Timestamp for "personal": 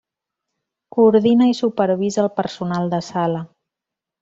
2.41-2.91